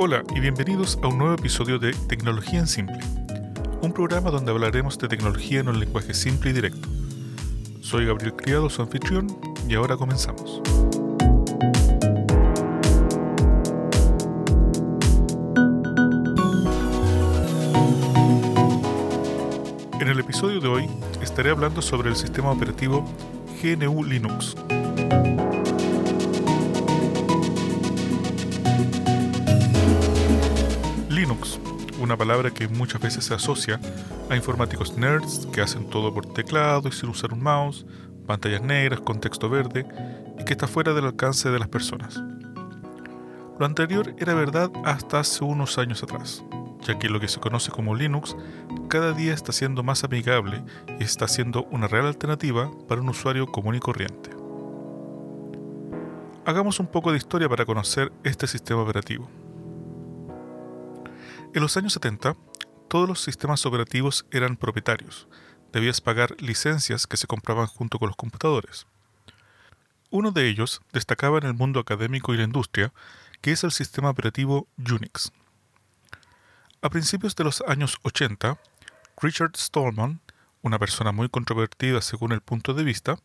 [0.00, 3.00] Hola y bienvenidos a un nuevo episodio de Tecnología en Simple,
[3.82, 6.88] un programa donde hablaremos de tecnología en un lenguaje simple y directo.
[7.80, 9.26] Soy Gabriel Criado, su anfitrión,
[9.68, 10.62] y ahora comenzamos.
[20.00, 20.88] En el episodio de hoy
[21.20, 23.04] estaré hablando sobre el sistema operativo
[23.60, 24.54] GNU Linux.
[31.98, 33.80] Una palabra que muchas veces se asocia
[34.30, 37.86] a informáticos nerds que hacen todo por teclado y sin usar un mouse,
[38.26, 39.86] pantallas negras con texto verde
[40.38, 42.22] y que está fuera del alcance de las personas.
[43.58, 46.44] Lo anterior era verdad hasta hace unos años atrás,
[46.86, 48.36] ya que lo que se conoce como Linux
[48.88, 50.62] cada día está siendo más amigable
[51.00, 54.30] y está siendo una real alternativa para un usuario común y corriente.
[56.46, 59.28] Hagamos un poco de historia para conocer este sistema operativo.
[61.54, 62.36] En los años 70,
[62.90, 65.28] todos los sistemas operativos eran propietarios.
[65.72, 68.86] Debías pagar licencias que se compraban junto con los computadores.
[70.10, 72.92] Uno de ellos destacaba en el mundo académico y la industria,
[73.40, 75.32] que es el sistema operativo Unix.
[76.82, 78.58] A principios de los años 80,
[79.22, 80.20] Richard Stallman,
[80.60, 83.18] una persona muy controvertida según el punto de vista,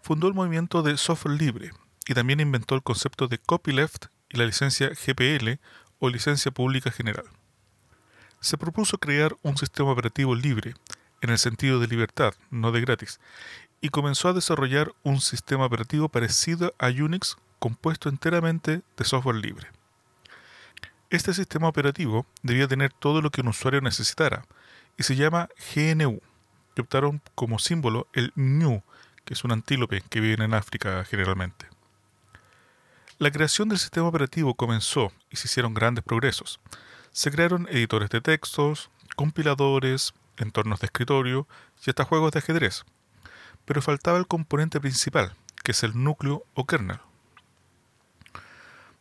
[0.00, 1.72] fundó el movimiento de software libre
[2.06, 5.58] y también inventó el concepto de copyleft y la licencia GPL
[5.98, 7.26] o licencia pública general
[8.44, 10.74] se propuso crear un sistema operativo libre,
[11.22, 13.18] en el sentido de libertad, no de gratis,
[13.80, 19.68] y comenzó a desarrollar un sistema operativo parecido a Unix compuesto enteramente de software libre.
[21.08, 24.44] Este sistema operativo debía tener todo lo que un usuario necesitara,
[24.98, 26.20] y se llama GNU,
[26.74, 28.82] que optaron como símbolo el ñu,
[29.24, 31.66] que es un antílope que vive en África generalmente.
[33.18, 36.60] La creación del sistema operativo comenzó y se hicieron grandes progresos.
[37.14, 41.46] Se crearon editores de textos, compiladores, entornos de escritorio
[41.86, 42.84] y hasta juegos de ajedrez.
[43.64, 45.32] Pero faltaba el componente principal,
[45.62, 46.98] que es el núcleo o kernel.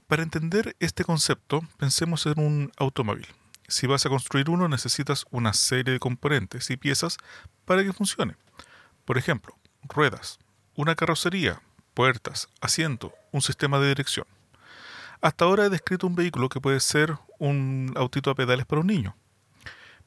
[0.05, 3.25] Para entender este concepto, pensemos en un automóvil.
[3.67, 7.17] Si vas a construir uno necesitas una serie de componentes y piezas
[7.65, 8.35] para que funcione.
[9.05, 9.57] Por ejemplo,
[9.89, 10.37] ruedas,
[10.75, 11.63] una carrocería,
[11.95, 14.27] puertas, asiento, un sistema de dirección.
[15.23, 18.87] Hasta ahora he descrito un vehículo que puede ser un autito a pedales para un
[18.87, 19.15] niño.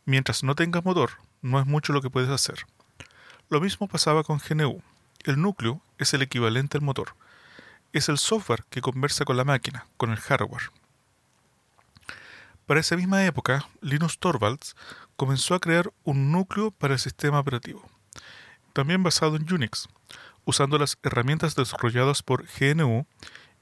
[0.04, 2.66] Mientras no tengas motor, no es mucho lo que puedes hacer.
[3.48, 4.82] Lo mismo pasaba con GNU.
[5.24, 7.16] El núcleo es el equivalente al motor.
[7.94, 10.70] Es el software que conversa con la máquina, con el hardware.
[12.66, 14.76] Para esa misma época, Linus Torvalds
[15.16, 17.88] comenzó a crear un núcleo para el sistema operativo,
[18.74, 19.88] también basado en Unix,
[20.44, 23.06] usando las herramientas desarrolladas por GNU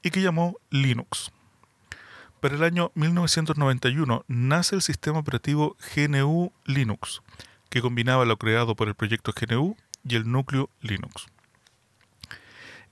[0.03, 1.31] y que llamó Linux.
[2.45, 7.23] Para el año 1991 nace el sistema operativo GNU Linux,
[7.71, 11.25] que combinaba lo creado por el proyecto GNU y el núcleo Linux.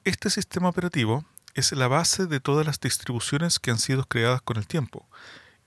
[0.05, 4.57] Este sistema operativo es la base de todas las distribuciones que han sido creadas con
[4.57, 5.07] el tiempo,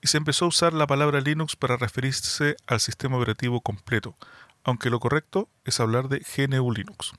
[0.02, 4.16] y se empezó a usar la palabra Linux para referirse al sistema operativo completo,
[4.64, 7.12] aunque lo correcto es hablar de GNU Linux.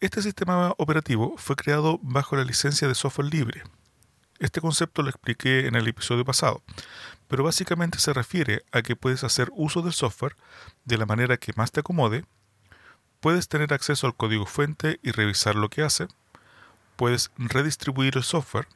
[0.00, 3.64] Este sistema operativo fue creado bajo la licencia de software libre,
[4.42, 6.62] este concepto lo expliqué en el episodio pasado,
[7.28, 10.36] pero básicamente se refiere a que puedes hacer uso del software
[10.84, 12.24] de la manera que más te acomode,
[13.20, 16.08] puedes tener acceso al código fuente y revisar lo que hace,
[16.96, 18.66] puedes redistribuir el software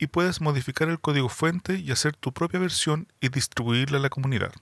[0.00, 4.10] y puedes modificar el código fuente y hacer tu propia versión y distribuirla a la
[4.10, 4.52] comunidad.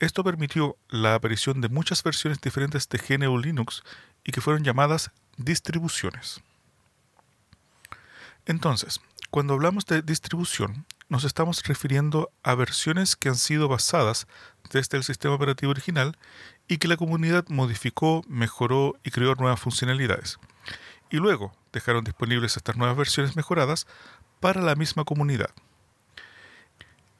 [0.00, 3.84] Esto permitió la aparición de muchas versiones diferentes de GNU Linux
[4.24, 6.42] y que fueron llamadas distribuciones.
[8.46, 9.00] Entonces,
[9.32, 14.26] cuando hablamos de distribución, nos estamos refiriendo a versiones que han sido basadas
[14.70, 16.18] desde el sistema operativo original
[16.68, 20.38] y que la comunidad modificó, mejoró y creó nuevas funcionalidades.
[21.08, 23.86] Y luego dejaron disponibles estas nuevas versiones mejoradas
[24.38, 25.48] para la misma comunidad.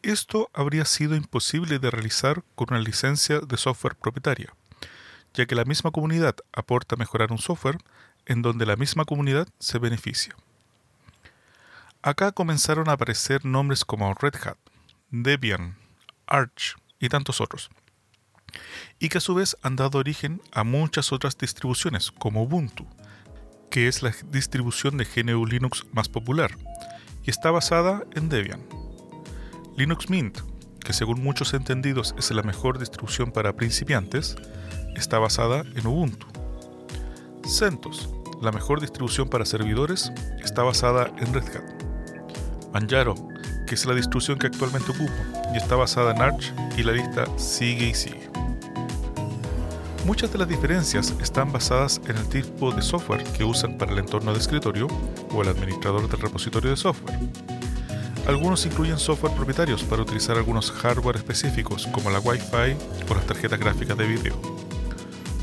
[0.03, 4.53] Esto habría sido imposible de realizar con una licencia de software propietaria,
[5.33, 7.79] ya que la misma comunidad aporta a mejorar un software
[8.27, 10.37] en donde la misma comunidad se beneficia.
[12.05, 14.57] Acá comenzaron a aparecer nombres como Red Hat,
[15.13, 15.77] Debian,
[16.27, 17.71] Arch y tantos otros,
[18.99, 22.89] y que a su vez han dado origen a muchas otras distribuciones como Ubuntu,
[23.71, 26.59] que es la distribución de GNU Linux más popular,
[27.23, 28.67] y está basada en Debian.
[29.77, 30.41] Linux Mint,
[30.85, 34.35] que según muchos entendidos es la mejor distribución para principiantes,
[34.97, 36.27] está basada en Ubuntu.
[37.47, 38.09] CentOS,
[38.41, 40.11] la mejor distribución para servidores,
[40.43, 41.82] está basada en Red Hat.
[42.73, 43.15] Manjaro,
[43.67, 45.13] que es la distribución que actualmente ocupo,
[45.55, 48.31] y está basada en Arch y la lista sigue y sigue.
[50.05, 53.99] Muchas de las diferencias están basadas en el tipo de software que usan para el
[53.99, 54.89] entorno de escritorio
[55.33, 57.17] o el administrador del repositorio de software.
[58.27, 62.77] Algunos incluyen software propietarios para utilizar algunos hardware específicos como la Wi-Fi
[63.09, 64.41] o las tarjetas gráficas de video.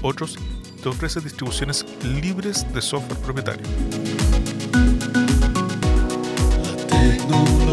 [0.01, 0.37] Otros
[0.81, 3.65] te ofrecen distribuciones libres de software propietario.
[7.31, 7.68] En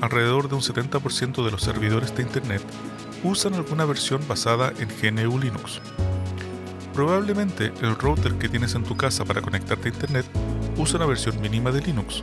[0.00, 2.62] alrededor de un 70% de los servidores de Internet
[3.22, 5.80] usan alguna versión basada en GNU Linux.
[6.92, 10.26] Probablemente el router que tienes en tu casa para conectarte a Internet
[10.76, 12.22] usa una versión mínima de Linux.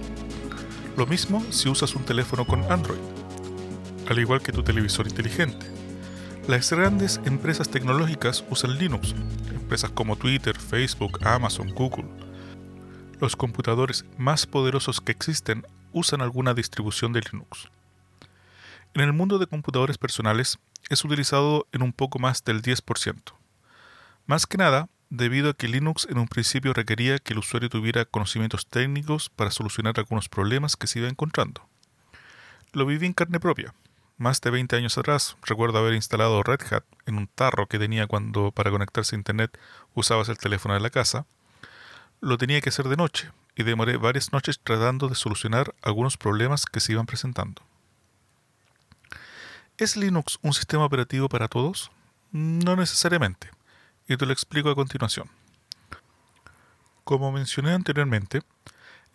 [0.96, 3.00] Lo mismo si usas un teléfono con Android,
[4.10, 5.66] al igual que tu televisor inteligente.
[6.48, 9.16] Las grandes empresas tecnológicas usan Linux,
[9.54, 12.08] empresas como Twitter, Facebook, Amazon, Google.
[13.20, 17.70] Los computadores más poderosos que existen usan alguna distribución de Linux.
[18.94, 20.60] En el mundo de computadores personales
[20.90, 23.34] es utilizado en un poco más del 10%.
[24.26, 28.06] Más que nada, debido a que Linux en un principio requería que el usuario tuviera
[28.06, 31.68] conocimientos técnicos para solucionar algunos problemas que se iba encontrando.
[32.74, 33.74] Lo viví en carne propia.
[34.18, 38.08] Más de 20 años atrás recuerdo haber instalado Red Hat en un tarro que tenía
[38.08, 39.58] cuando para conectarse a Internet
[39.94, 41.26] usabas el teléfono de la casa.
[42.22, 43.32] Lo tenía que hacer de noche,
[43.64, 47.62] demoré varias noches tratando de solucionar algunos problemas que se iban presentando.
[49.78, 51.92] ¿Es Linux un sistema operativo para todos?
[52.32, 53.50] No necesariamente,
[54.08, 55.30] y te lo explico a continuación.
[57.04, 58.42] Como mencioné anteriormente,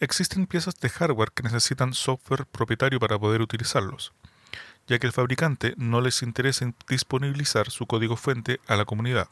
[0.01, 4.13] existen piezas de hardware que necesitan software propietario para poder utilizarlos,
[4.87, 9.29] ya que el fabricante no les interesa disponibilizar su código fuente a la comunidad.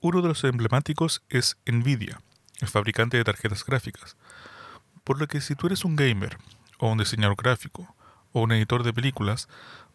[0.00, 2.20] Uno de los emblemáticos es Nvidia,
[2.60, 4.16] el fabricante de tarjetas gráficas.
[5.04, 6.38] Por lo que si tú eres un gamer,
[6.78, 7.94] o un diseñador gráfico,
[8.32, 9.48] o un editor de películas,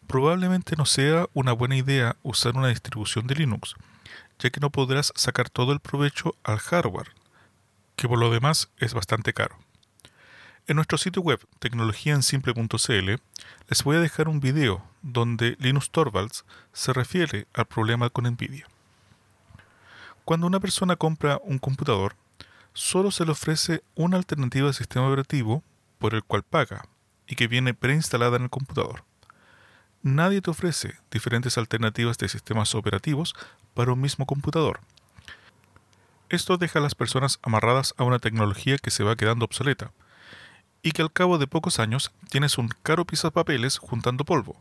[0.06, 3.74] probablemente no sea una buena idea usar una distribución de Linux,
[4.38, 7.12] ya que no podrás sacar todo el provecho al hardware,
[7.96, 9.58] que por lo demás es bastante caro.
[10.66, 13.20] En nuestro sitio web tecnologiaensimple.cl
[13.68, 18.66] les voy a dejar un video donde Linus Torvalds se refiere al problema con Nvidia.
[20.24, 22.16] Cuando una persona compra un computador,
[22.74, 25.62] solo se le ofrece una alternativa de sistema operativo
[25.98, 26.86] por el cual paga
[27.26, 29.04] y que viene preinstalada en el computador.
[30.02, 33.34] Nadie te ofrece diferentes alternativas de sistemas operativos
[33.72, 34.80] para un mismo computador.
[36.28, 39.92] Esto deja a las personas amarradas a una tecnología que se va quedando obsoleta
[40.82, 44.58] y que al cabo de pocos años tienes un caro papeles juntando polvo,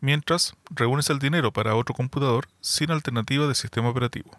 [0.00, 4.30] mientras reúnes el dinero para otro computador sin alternativa de sistema operativo.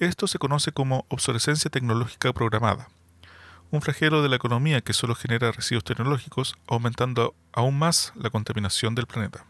[0.00, 2.88] Esto se conoce como obsolescencia tecnológica programada,
[3.70, 8.94] un flagelo de la economía que solo genera residuos tecnológicos, aumentando aún más la contaminación
[8.94, 9.44] del planeta.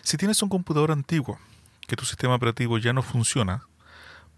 [0.00, 1.38] Si tienes un computador antiguo,
[1.86, 3.66] que tu sistema operativo ya no funciona,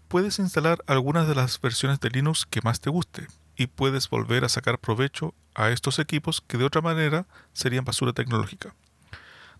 [0.09, 4.43] puedes instalar algunas de las versiones de Linux que más te guste y puedes volver
[4.43, 8.75] a sacar provecho a estos equipos que de otra manera serían basura tecnológica.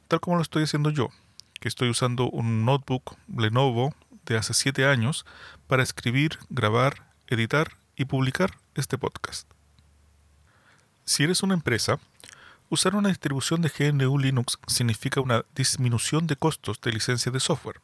[0.09, 1.07] Tal como lo estoy haciendo yo,
[1.62, 3.95] que estoy usando un notebook Lenovo
[4.27, 5.25] de hace 7 años
[5.67, 9.50] para escribir, grabar, editar y publicar este podcast.
[11.05, 12.00] Si eres una empresa,
[12.69, 17.81] usar una distribución de GNU Linux significa una disminución de costos de licencia de software,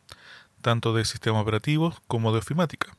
[0.62, 2.96] tanto de sistema operativo como de ofimática.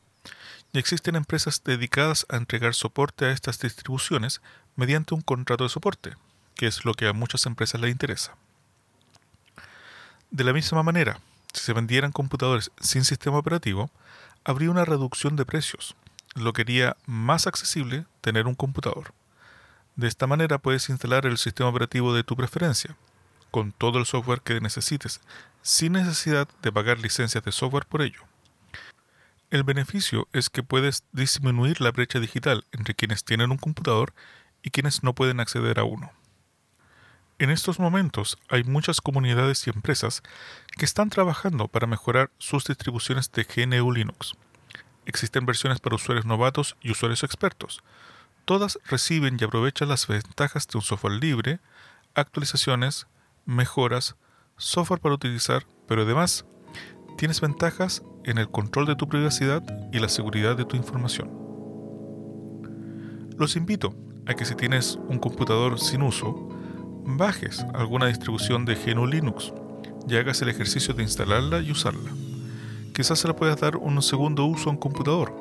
[0.73, 4.41] Y existen empresas dedicadas a entregar soporte a estas distribuciones
[4.77, 6.17] mediante un contrato de soporte,
[6.57, 8.35] que es lo que a muchas empresas les interesa.
[10.31, 11.21] De la misma manera,
[11.55, 13.91] si se vendieran computadores sin sistema operativo,
[14.45, 15.97] habría una reducción de precios,
[16.35, 19.15] lo que haría más accesible tener un computador.
[19.97, 22.97] De esta manera puedes instalar el sistema operativo de tu preferencia,
[23.51, 25.21] con todo el software que necesites,
[25.63, 28.23] sin necesidad de pagar licencias de software por ello.
[29.51, 34.13] El beneficio es que puedes disminuir la brecha digital entre quienes tienen un computador
[34.65, 36.11] y quienes no pueden acceder a uno.
[37.41, 40.23] En estos momentos hay muchas comunidades y empresas
[40.79, 44.35] que están trabajando para mejorar sus distribuciones de GNU Linux.
[45.05, 47.83] Existen versiones para usuarios novatos y usuarios expertos.
[48.45, 51.59] Todas reciben y aprovechan las ventajas de un software libre,
[52.15, 53.09] actualizaciones,
[53.47, 54.15] mejoras,
[54.57, 56.45] software para utilizar, pero además
[57.19, 59.63] tienes ventajas en el control de tu privacidad
[59.93, 61.33] y la seguridad de tu información.
[63.37, 66.49] Los invito a que si tienes un computador sin uso,
[67.05, 69.53] bajes alguna distribución de GNU Linux
[70.09, 72.11] y hagas el ejercicio de instalarla y usarla.
[72.95, 75.35] Quizás se la puedas dar un segundo uso a un computador,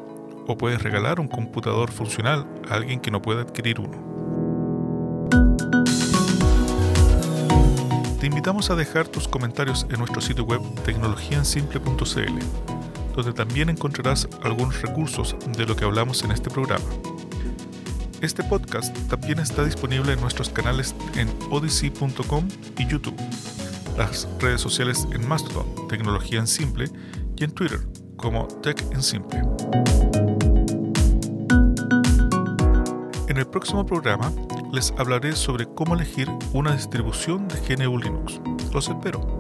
[0.48, 4.14] o puedes regalar un computador funcional a alguien que no pueda adquirir uno.
[8.20, 12.40] Te invitamos a dejar tus comentarios en nuestro sitio web tecnologiaensimple.cl,
[13.16, 16.86] donde también encontrarás algunos recursos de lo que hablamos en este programa.
[18.24, 23.18] Este podcast también está disponible en nuestros canales en odyssey.com y YouTube,
[23.98, 26.90] las redes sociales en Mastodon, Tecnología en Simple,
[27.36, 27.82] y en Twitter
[28.16, 29.42] como Tech en Simple.
[33.28, 34.32] En el próximo programa
[34.72, 38.40] les hablaré sobre cómo elegir una distribución de GNU Linux.
[38.72, 39.38] Los espero.